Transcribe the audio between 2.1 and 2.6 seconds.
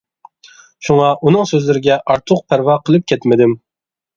ئارتۇق